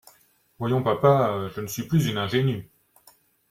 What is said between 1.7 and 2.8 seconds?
plus une ingénue.